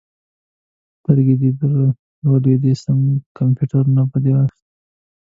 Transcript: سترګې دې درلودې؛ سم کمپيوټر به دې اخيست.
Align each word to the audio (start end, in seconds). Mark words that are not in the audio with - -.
سترګې 0.99 1.35
دې 1.41 1.49
درلودې؛ 1.59 2.73
سم 2.83 2.99
کمپيوټر 3.37 3.83
به 4.11 4.17
دې 4.23 4.31
اخيست. 4.41 4.59